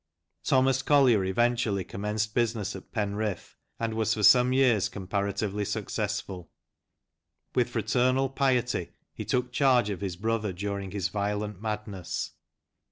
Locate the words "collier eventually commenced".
0.81-2.33